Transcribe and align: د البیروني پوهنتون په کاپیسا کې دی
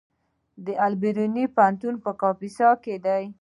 د 0.65 0.67
البیروني 0.85 1.45
پوهنتون 1.55 1.95
په 2.03 2.11
کاپیسا 2.21 2.69
کې 2.83 2.95
دی 3.05 3.23